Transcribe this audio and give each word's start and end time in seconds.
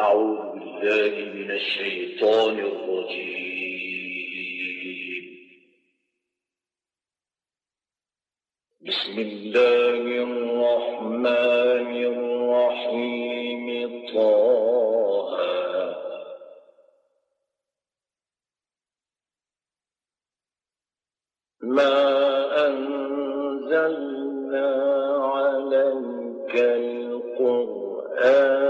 أعوذ 0.00 0.36
بالله 0.36 1.32
من 1.34 1.50
الشيطان 1.50 2.58
الرجيم. 2.58 3.40
بسم 8.80 9.18
الله 9.18 10.02
الرحمن 10.28 11.90
الرحيم. 12.12 13.66
طه. 14.14 14.50
ما 21.62 21.96
أنزلنا 22.66 24.68
عليك 25.34 26.54
القرآن 26.56 28.69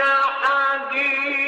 حديث 0.00 1.41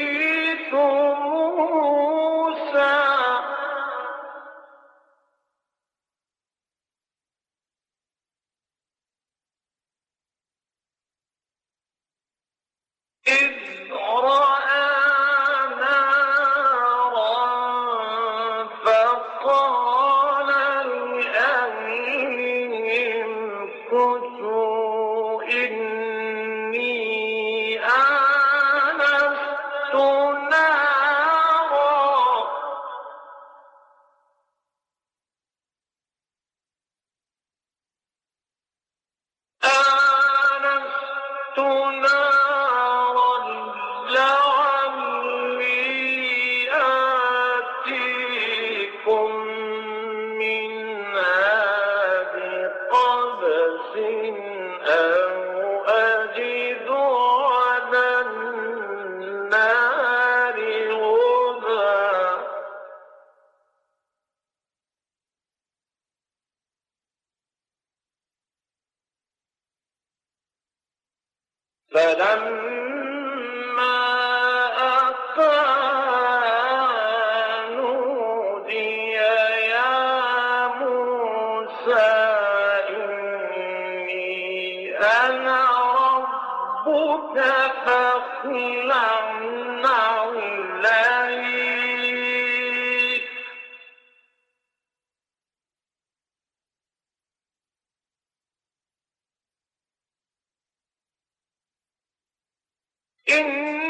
إن 103.28 103.83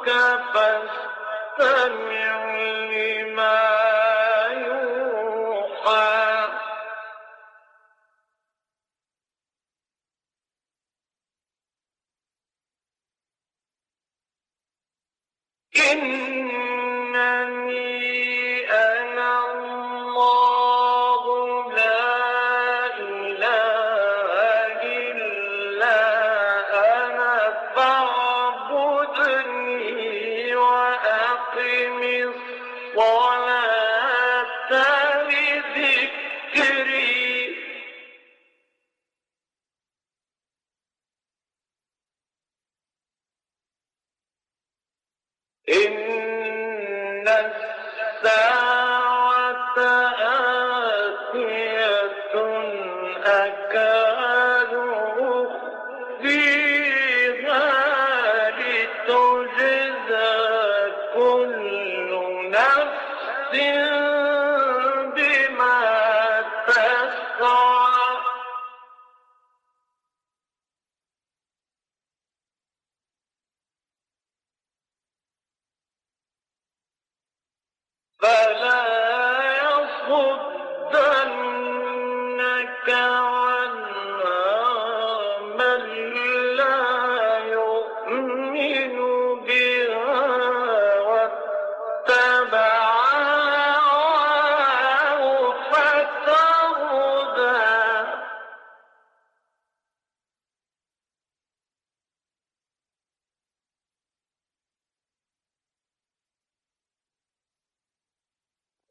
ربك 0.00 0.40
فاستمع 0.54 2.44
لما 2.90 4.09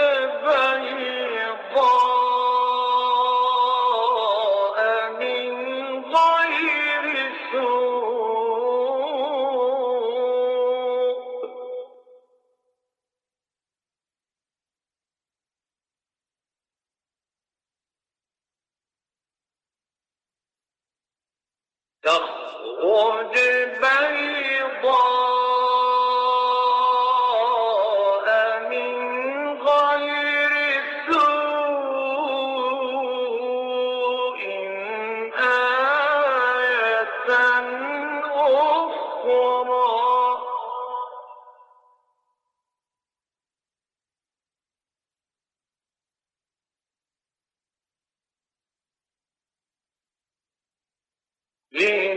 بين 0.00 1.19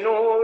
لنريك 0.03 0.42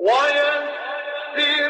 ويسر 0.00 1.69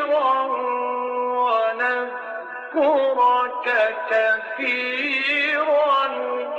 كثيرا 4.09 5.51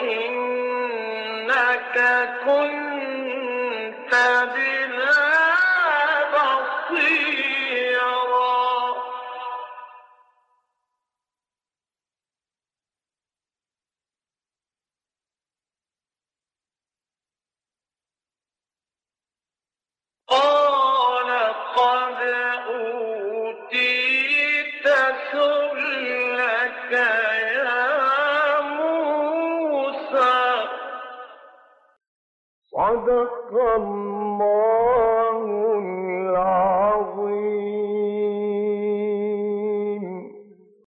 إنك 0.01 1.97
كنت 2.45 2.92